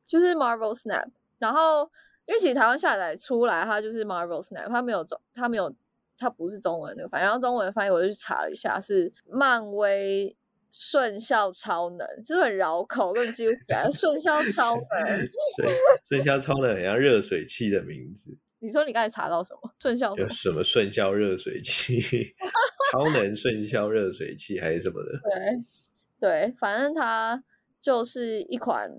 [0.08, 1.10] 就是 Marvel Snap。
[1.38, 1.90] 然后
[2.26, 5.76] 因为其实台湾下载出来，它就是 Marvel Snap，它没有走，它没有。
[6.18, 10.36] 它不是中文那个翻译，然后中文翻译我就去查了一下，是漫威
[10.72, 13.14] 顺效超能，是不是很绕口？
[13.14, 13.90] 根本记不起来。
[13.92, 15.30] 顺 效超能，
[16.08, 18.38] 顺效超能很像热水器的名字。
[18.60, 19.72] 你说你刚才查到什么？
[19.80, 22.02] 顺效有什么顺效热水器？
[22.92, 25.20] 超能顺效热水器还是什么的？
[26.20, 27.44] 对对，反正它
[27.82, 28.90] 就是一款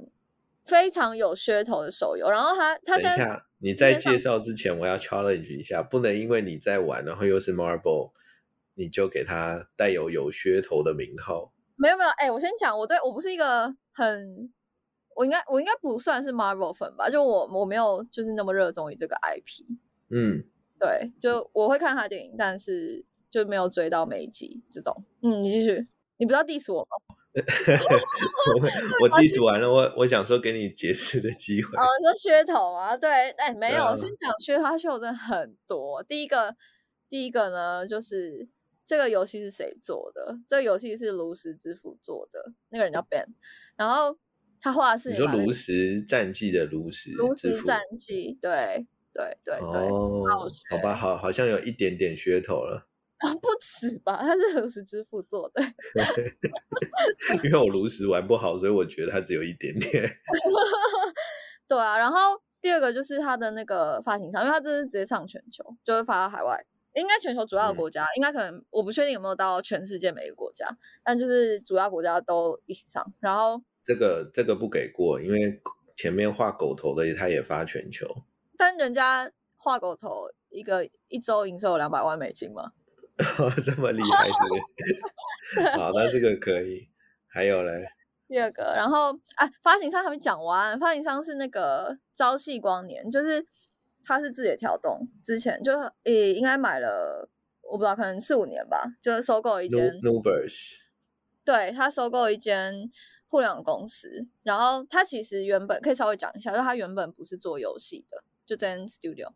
[0.64, 2.30] 非常有噱头的手游。
[2.30, 3.40] 然后它它现在。
[3.58, 8.12] 你在介绍之前，我要 challenge 一下，不能因为你在玩，然后又是 Marvel，
[8.74, 11.52] 你就给他带有有噱头的名号。
[11.76, 14.52] 没有没有，哎，我先讲，我对我不是一个很，
[15.14, 17.08] 我应该我应该不算是 Marvel 粉吧？
[17.08, 19.64] 就我我没有就是那么热衷于这个 IP。
[20.10, 20.44] 嗯，
[20.78, 25.04] 对，就我会看他电影，但是就没有追到每一集这种。
[25.22, 25.86] 嗯，你继续，
[26.18, 27.05] 你不要 diss 我吗？
[28.56, 31.76] 我我 diss 完了，我我想说给你解释的机会。
[31.76, 32.96] 哦，说噱头啊？
[32.96, 36.02] 对，哎，没有，先讲噱头，噱头真的很多。
[36.02, 36.56] 第一个，
[37.10, 38.48] 第一个呢，就是
[38.86, 40.38] 这个游戏是谁做的？
[40.48, 43.26] 这个游戏是炉石之父做的，那个人叫 Ben，
[43.76, 44.16] 然后
[44.60, 49.88] 他画的是你说炉石战记的炉石，炉石战记，对对对对。
[49.88, 50.24] 哦，
[50.70, 52.85] 好吧，好，好像有一点点噱头了。
[53.18, 54.18] 啊， 不止吧？
[54.20, 55.62] 他是炉石之父做的。
[57.44, 60.10] 因为我炉石玩不好，所以我觉得他只有一点点。
[61.68, 70.68] 对啊，然后第二个就是他的那个发行商，因为他这是直接上全球，就会发到海外，应该全球主要的国家，应该可能我不确定有没有到全世界每个国家，
[71.02, 73.12] 但就是主要国家都一起上。
[73.20, 75.60] 然后这个这个不给过，因为
[75.96, 78.06] 前面画狗头的他也发全球，
[78.58, 82.72] 但人家画狗头一个一周营收有两百万美金吗？
[83.64, 85.70] 这么厉害是？
[85.76, 86.88] 好，那这个可以。
[87.28, 87.86] 还有嘞，
[88.26, 93.44] 第二个，然后哎，发行商还没讲完，发行商是那个朝夕光年，就是
[94.02, 95.72] 他是字节跳动，之前就
[96.04, 97.28] 诶应该买了，
[97.60, 100.76] 我不知道，可能四五年吧，就是收购一间 Noverse，
[101.44, 102.90] 对他收购一间
[103.28, 109.28] 互联网公司，然后他其实原本可以稍微讲一下，就他原本不是做游戏的，就这间 Studio，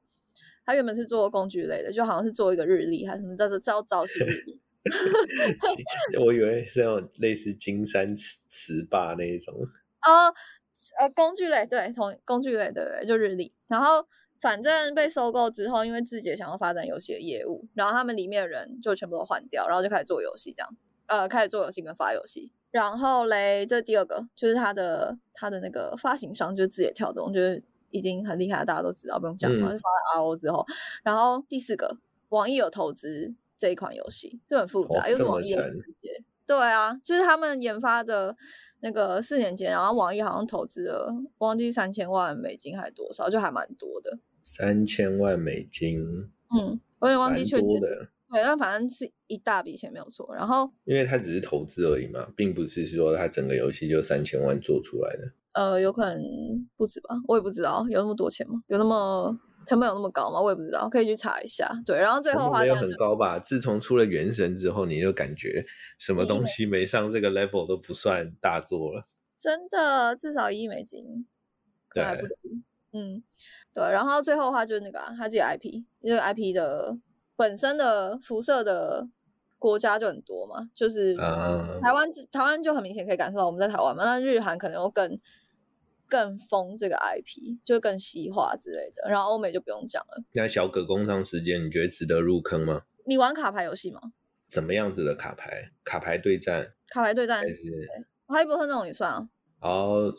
[0.66, 4.60] 他原本是做工具类的，就好像是做一个日历还是什么，叫做叫朝夕日 历。
[6.18, 9.54] 我以为是那种类似金山词词霸那一种
[10.00, 10.32] 哦，
[10.98, 13.52] 呃，工具类对，同工具类对对，就日历。
[13.68, 14.06] 然后
[14.40, 20.74] 反正被收购之后，因为字节想要发展游戏的业务，然后他们里面的人就全部都换掉，然后就开始做游戏这样，
[21.08, 22.50] 呃，开始做游戏跟发游戏。
[22.70, 30.64] 然后嘞，这第二个就是他的他的那个发行商，就是字节跳动，就是已经很厉害，大家都知道，不用讲了，就发了 RO 之后。
[31.02, 31.96] 然后第四个，
[32.30, 33.34] 网易有投资。
[33.60, 36.08] 这一款游戏这很复杂，又是网易世界。
[36.46, 38.34] 对啊，就是他们研发的
[38.80, 44.18] 那个四年间，然后网易好像投资了，忘记三千万美金还多少，就还蛮多的。
[44.42, 46.00] 三千万美金，
[46.58, 48.08] 嗯，我有点忘记确切的。
[48.32, 50.34] 对，但反正是一大笔钱没有错。
[50.34, 55.34] 然后，因为它只是投资而已嘛，并不是说它整个游戏就三千万做出来的。
[55.52, 56.22] 呃，有可能
[56.76, 58.62] 不止吧，我也不知道有那么多钱吗？
[58.68, 59.38] 有那么？
[59.66, 60.40] 成本有那么高吗？
[60.40, 61.70] 我也不知道，可以去查一下。
[61.84, 63.38] 对，然后最后没有很高吧。
[63.38, 65.62] 自从出了《原神》之后，你就感觉
[65.98, 69.06] 什么东西没上这个 level 都不算大作了。
[69.38, 71.26] 真的，至少一亿美金，
[71.90, 72.32] 可还不止。
[72.92, 73.22] 嗯，
[73.74, 73.84] 对。
[73.84, 76.96] 然后最后的话就是那个他自己 IP，因为 IP 的
[77.36, 79.06] 本身的辐射的
[79.58, 84.04] 国家就很多嘛，就是台湾，台湾就很明显可以感受到我们在台湾嘛。
[84.04, 85.14] 那日韩可能又更。
[86.10, 90.22] 更疯这个 IP 就更西化之类的，然后欧美就不用讲了。
[90.32, 92.82] 那小葛工商时间，你觉得值得入坑吗？
[93.06, 94.00] 你玩卡牌游戏吗？
[94.50, 95.70] 怎么样子的卡牌？
[95.84, 96.74] 卡牌对战？
[96.88, 97.38] 卡牌对战？
[97.38, 97.62] 还是
[98.26, 99.28] 哈利波特那种也算啊？
[99.60, 100.12] 哦，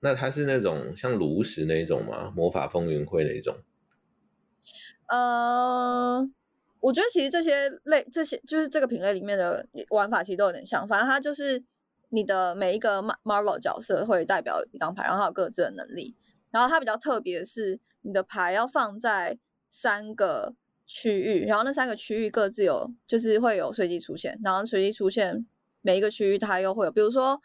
[0.00, 2.32] 那它是那种像炉石那种吗？
[2.36, 3.56] 魔法风云会那种？
[5.06, 6.28] 呃，
[6.80, 11.64] 我觉得其实这些类这些就是这个品类里面的玩法其实都有点像，反正它就是。
[12.10, 16.14] 你的每一个 Marvel 角色会代表一张牌，然后它有各自的能力。
[16.50, 19.38] 然后它比较特别的是，你的牌要放在
[19.68, 20.54] 三个
[20.86, 24.38] 区域，然后那三个区域各自有，就是会有随机出现。
[24.42, 25.44] 然后随机出现
[25.82, 27.38] 每一个区域，它又会有，比如说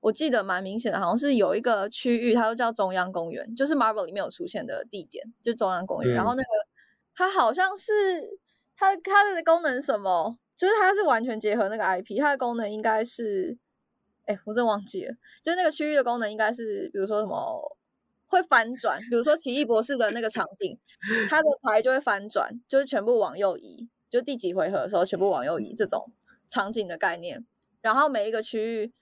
[0.00, 6.14] 我记得蛮明显的，好像是有一个区域，它就叫中央公园，就是 Marvel 里面有出现的地点，就中央公园。
[6.14, 6.48] 然后那个
[7.14, 7.92] 它好像是
[8.76, 13.58] 它它的功能什么，就是它是完全结合那个 IP，它的功能应该是。
[14.26, 17.78] 哎，我真忘记了，就是那个区域的功能应该是，比如说什么
[18.26, 20.78] 会翻转，比如说奇异博士的那个场景，
[21.28, 26.12] 它的牌就会翻转，就是全部往右移，就第几回合的时候全部往右移这种
[26.48, 27.46] 场景的概念。
[27.80, 28.92] 然后每一个区域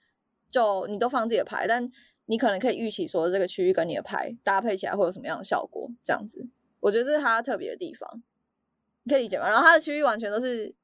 [0.49, 1.89] 就你都放自己的牌，但
[2.27, 6.47] 你可能可以预期说这个区域跟你的牌搭配起来会有什么样的效果，这样子，
[6.81, 8.21] 我觉得这是它特别的地方，
[9.03, 9.49] 你可以理解吗？
[9.49, 10.75] 然后它的区域完全都是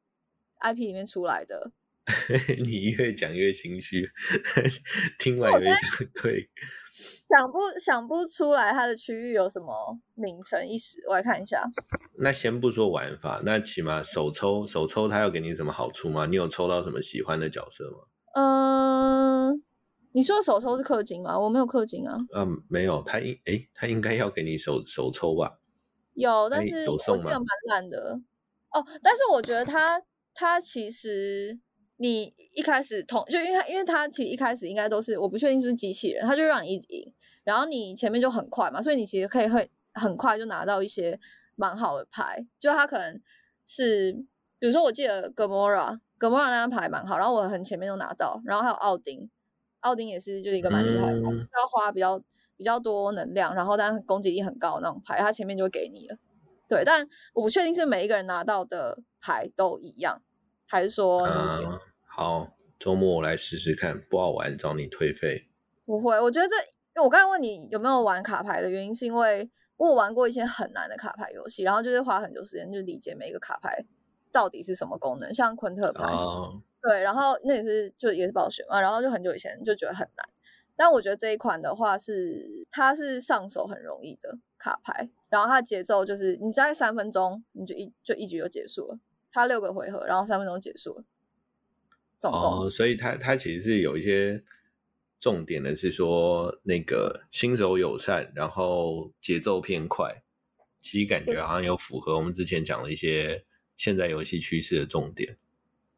[0.61, 1.71] IP 里面出来的。
[2.65, 4.09] 你越讲越心虚，
[5.19, 5.77] 听完越想
[6.13, 6.49] 退。
[7.23, 11.63] 想不想不出来它的区域有什么名称一时，我来看一下。
[12.19, 16.25] 那先不说玩法，那起码手抽手抽，它有给你什么好处吗？
[16.25, 17.99] 你有抽到什么喜欢的角色吗？
[18.35, 19.63] 嗯，
[20.11, 21.39] 你说手抽是氪金吗？
[21.39, 22.17] 我没有氪金啊。
[22.35, 25.59] 嗯，没有，他应哎，他应该要给你手手抽吧？
[26.13, 28.19] 有，但是我记得蛮烂的。
[28.71, 30.01] 哦，但是我觉得他
[30.33, 31.59] 他其实。
[32.01, 41.19] 你一开始同就因为因为他其实一开始应该都是我不确定是不是机器人，他就让你一直赢，然后你前面就很快嘛，所以你其实可以会很快就拿到一些
[41.55, 42.43] 蛮好的牌。
[42.59, 43.21] 就他可能
[43.67, 44.13] 是
[44.57, 49.29] 比如说我记得格莫拉，格莫拉那张牌蛮好，然后我很前面就拿到，然后还有奥丁，
[49.81, 52.19] 奥丁也是就是一个蛮厉害的，要花比较
[52.57, 56.17] 比较多能量，然后但攻击力很高那种牌，他前面就会给你了。
[56.67, 60.19] 对，但我不确定是每一个人拿到的牌都一样，
[60.67, 61.65] 还是说你是谁？
[62.13, 65.47] 好，周末我来试试看，不好玩找你退费。
[65.85, 73.85] 不会，我觉得这，因为我刚才问你有没有玩卡牌的原因，是因为我玩过一些很难的卡牌游戏，然后就是花很多时间就理解每一个卡牌
[74.29, 76.03] 到底是什么功能，像昆特牌，
[76.81, 80.29] 对，然后那也是就也是暴雪嘛，然后就很久以前就觉得很难，
[80.75, 88.99] 但我觉得这一款的话是它是上手很容易的卡牌，然后它的节奏就是你在三分钟你就一就一局就结束了，
[89.31, 91.05] 它六个回合，然后三分钟结束了。
[92.29, 94.43] 哦，所以它它其实是有一些
[95.19, 100.21] 重点的，是说那个新手友善，然后节奏偏快，
[100.81, 105.37] 其实感觉好像有符合我们之前讲的一些现在游戏趋势的重点。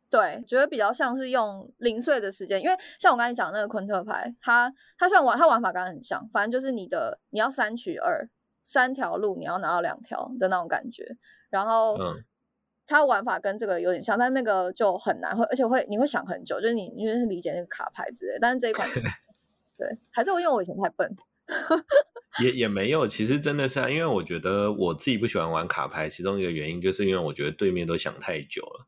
[0.09, 8.29] 对，觉得比较像是用零碎的时间，因为像我刚才讲那个昆特牌，它它虽然玩它玩法刚刚很像，反正就是你的你要三取二，
[8.63, 11.17] 三条路你要拿到两条的那种感觉，
[11.49, 11.97] 然后
[12.85, 18.87] 它玩法跟这个有点像，但那个就很难，会而且会你会想很久，就是你因为是理解那个卡牌之类，但是这一款
[19.77, 21.15] 对，还是因为我以前太笨，
[22.43, 28.87] 也也没有，其实真的是啊，因为我觉得我自己不喜欢玩卡牌，其中一个原因就是因为我觉得对面都想太久了。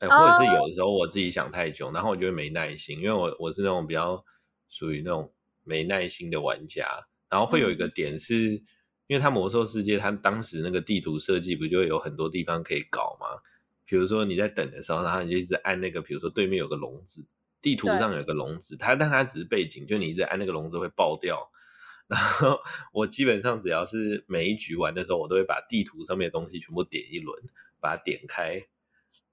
[0.00, 4.24] 或者是有的时候我自己想太久，然后我就会没耐心，因为我我是那种比较
[4.68, 6.84] 属于那种没耐心的玩家。
[7.30, 8.60] 然后会有一个点是，
[9.06, 13.42] 因为它魔兽世界，它当时那个地图设计不就有很多地方可以搞吗？
[13.84, 17.24] 比如说你在等的时候，然后你就一直按那个，比如说对面有个笼子，
[17.60, 21.50] 地图上有个笼子，它但它只是背景，就你一直按那个笼子会爆掉。
[22.08, 22.58] 然后
[22.92, 27.42] 我基本上只要是每一局玩的时候，我都会把地图上面的东西全部点一轮，
[27.80, 28.60] 把它点开。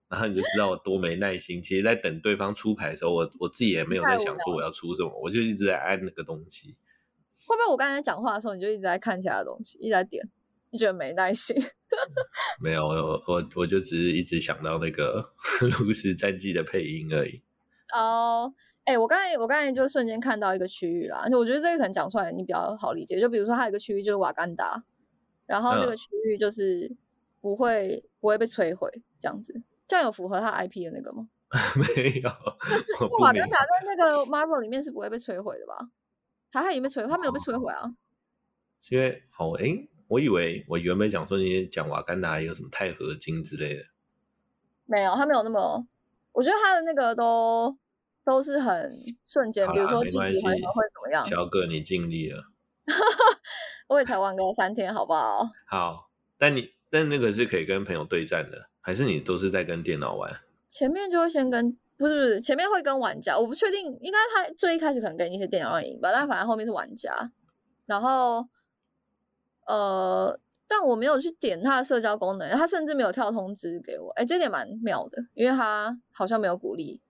[0.08, 1.62] 然后你就知道我多没耐心。
[1.62, 6.76] 其实，在等对方出牌的时候，我我自己也没有在想说我要出什么，我就一直在按那个东西。
[7.50, 10.24] 会不会我刚才讲话的时候，你就一直在看其他东西，一直在点？
[10.70, 11.56] 你觉得没耐心？
[12.62, 15.34] 没有，我我我就只是一直想到那个
[15.84, 17.42] 《炉石战记》的配音而已。
[17.96, 18.54] 哦，
[18.86, 23.20] 哎，我刚才我刚才就瞬间看到一个区域啦，而且我觉得这个可能讲出来你比较好理解。
[23.20, 24.84] 就比如说，它有一个区域就是瓦干达，
[25.48, 26.96] 然后那个区域就是
[27.42, 29.60] 不会不会被摧毁，这样子。
[29.88, 31.28] 这样有符合他 IP 的那个吗？
[31.76, 32.30] 没有，
[32.70, 35.90] 但是瓦干达在那个 Marvel 里面是不会被摧毁的吧？
[36.52, 37.94] 他他已经被摧毁，他没有被摧毁啊。
[38.82, 43.84] 是因为哦，哎，我以为我原本讲说你讲瓦干达有什么钛合金之类的，
[44.86, 45.88] 没有，他没有那么，
[46.32, 47.78] 我觉得他的那个都
[48.24, 51.26] 都是很瞬间，比如说第几回合会怎么样。
[51.26, 52.46] 小哥，你尽力了，
[53.88, 55.50] 我也才玩个三天，好不好？
[55.68, 58.70] 好，但你但那个是可以跟朋友对战的。
[58.82, 60.42] 还是你都是在跟电脑玩？
[60.68, 67.32] 前面就会先跟，不是不是，前面会跟玩家，我不确定，应该他最一开始可能跟一些电脑赢吧，但反正后面是玩家。
[67.86, 68.48] 然后，
[69.68, 77.02] 呃，但我没有去点他的社交功能，他甚至没有跳通知给我，哎，这点蛮妙的，因为他好像没有鼓励。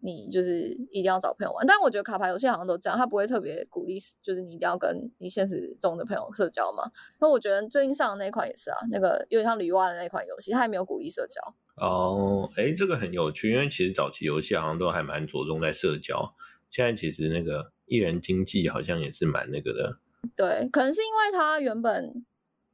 [0.00, 6.84] 你就是一定要找朋友玩，但我觉得卡牌游戏好像都这样，他不会特别鼓励，就是你一定要跟你现实中的朋友社交嘛。
[7.18, 11.40] 那我觉得最近上的那一款也是啊，那个有点像女娲的那一款游戏，它也没有鼓励社交。
[11.76, 16.34] 哦，哎，这个很有趣，因为其实早期游戏好像都还蛮着重在社交，
[16.70, 19.98] 现在其实那个艺人经济好像也是蛮那个的。
[20.34, 22.24] 对，可能是因为它原本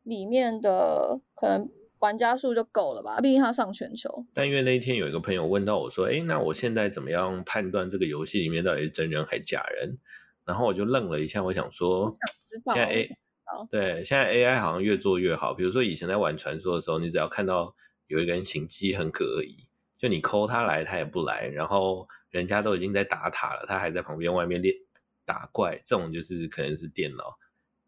[0.02, 1.68] 里面的可能。
[2.02, 4.26] 玩家数就够了吧，毕竟它上全球。
[4.34, 9.96] 但因为那一天有一个朋友问到我说：“哎，那我现在怎么样判断这个游戏里面到底是真人还是假人？”
[10.44, 12.12] 然后我就愣了一下，我想说
[12.74, 13.08] ：“现在 A
[13.70, 15.54] 对，现在 AI 好像越做越好。
[15.54, 17.72] 比如说以前在玩传说的时候，你只要看到
[18.12, 24.74] 有一个人行迹很可疑，就你抠他来，他也不来，然后人家都已经在打塔了，他还在旁边外面练
[25.24, 27.38] 打怪，这种就是可能是电脑。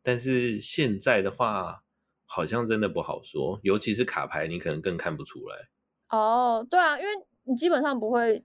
[0.02, 1.84] 但是现在的话，
[2.24, 5.68] 好像真的不好说，尤其是卡牌，你可能更看不出来。
[6.08, 7.10] 哦，对啊，因为
[7.42, 8.42] 你基本上不会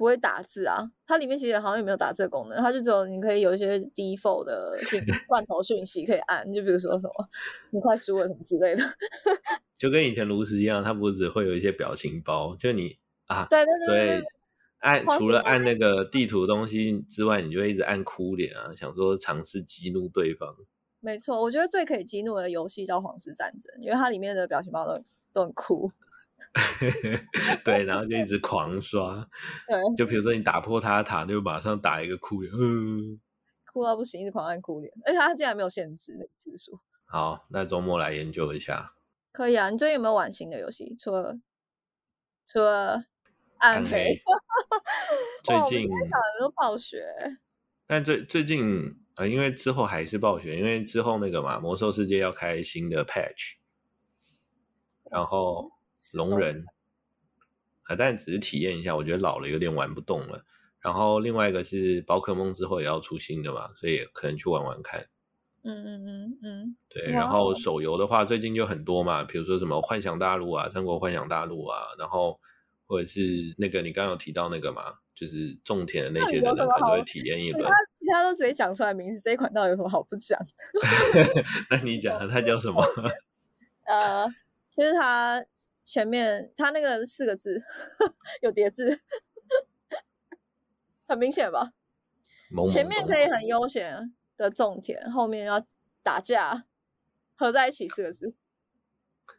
[0.00, 4.74] 不会打字啊，它里面其实好像也没有打字功能，它就只有你可以有一些 default 的
[5.28, 7.12] 罐头讯息可以按，就比如说什么
[7.68, 8.82] 你快输了什么之类的。
[9.76, 14.22] 就跟以前炉石一样，它不只会有一些表情包，就你啊，对对对，
[14.78, 20.48] 按除了按那个地图东西之外，你就一直按哭脸啊，想说尝试激怒对方。
[21.00, 25.92] 没错，我觉得最可以激怒的游戏叫《皇室战争》，因为它里面的表情包都都很酷。
[27.64, 29.28] 对，然后就一直狂刷。
[29.68, 32.52] 对，就比如说你打破他的塔，就马上打一个哭脸，
[33.64, 36.78] 哭到不行，一直狂按哭脸，而且他竟然没有限制那次数。
[37.06, 38.92] 好，那周末来研究一下。
[39.32, 40.96] 可以啊，你最近有没有玩新的游戏？
[40.98, 41.38] 除了
[42.46, 43.04] 除了
[43.58, 44.20] 暗黑，
[45.44, 47.04] 最近讲的都暴雪。
[47.86, 48.96] 但最最近。
[49.16, 53.56] 呃，因为之后还是暴雪，因为之后那个嘛，魔兽世界要开新的 patch，
[55.10, 55.70] 然后
[56.14, 56.64] 龙人
[57.84, 60.44] 啊，但只是体验一下，我觉得老了有点玩不动了。
[60.80, 65.06] 然后另外一个是宝可梦之后也要出新的嘛，所以可能去玩玩看。
[65.62, 67.10] 嗯嗯嗯嗯，对。
[67.10, 72.40] 然后手游的话，最近就很多嘛，比如说什么幻想大陆啊、三国幻想大陆啊，然后
[72.86, 74.94] 或者是那个你刚刚有提到那个嘛。
[75.12, 77.62] 就是种田的那些人，他都会体验一轮。
[77.62, 80.40] 他其他都直接讲出来名字，这一款到底有什么好不讲？
[81.68, 82.82] 那你讲，它叫什么？
[83.84, 84.26] 呃，
[84.74, 85.44] 就是它
[85.84, 87.60] 前面他那个四个字
[88.42, 89.00] 有叠字，
[91.08, 91.72] 很明显吧？
[92.68, 95.64] 前面可以很悠闲的种田，后面要
[96.02, 96.66] 打架，
[97.36, 98.34] 合在一起四个字。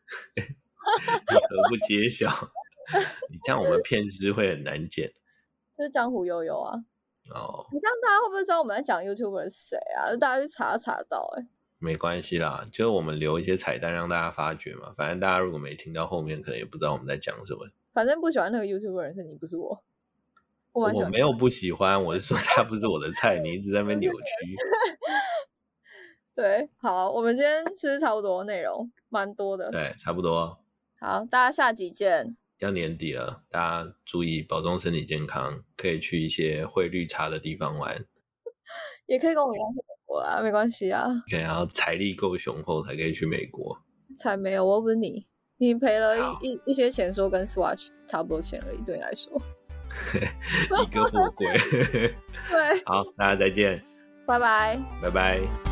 [1.25, 2.29] 何不揭晓？
[3.29, 5.13] 你这样我们片师会很难剪。
[5.77, 6.77] 就是江湖悠悠啊。
[7.33, 7.65] 哦。
[7.71, 10.11] 你这样大家会不会知道我们在讲 YouTuber 是谁啊？
[10.11, 11.47] 就大家去查查到哎。
[11.81, 14.93] 没关系啦，就我们留一些彩蛋让大家发掘嘛。
[14.95, 17.67] 反正大家如果没听到后面，可能也不知道我们在讲什么。
[17.91, 19.83] 反正不喜欢那个 YouTuber 人是你，不是我。
[20.73, 23.39] 我没有不喜欢，我是说 他不是我的菜。
[23.39, 24.19] 你一直在那边扭曲。
[26.35, 29.71] 对，好，我们今天其实差不多内容蛮多的。
[29.71, 30.59] 对，差不多。
[30.99, 32.37] 好，大家下集见。
[32.59, 38.05] 要年底了，大家注意保重身体健康，可以去一些汇率差的地方玩。
[39.07, 39.67] 也可以跟我一样
[40.11, 41.07] 国啊，没关系啊。
[41.29, 43.77] 可以，要财力够雄厚才可以去美国。
[44.17, 45.25] 才没有，我又不是你，
[45.57, 49.41] 你赔了一一一些钱，说跟 Swatch 差不多钱而已，对你来说。
[50.83, 51.47] 一个富贵。
[52.49, 52.83] 对。
[52.85, 53.81] 好，大家再见。
[54.27, 54.77] 拜拜。
[55.01, 55.70] 拜拜。